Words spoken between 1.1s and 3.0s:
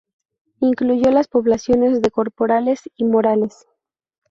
las poblaciones de Corporales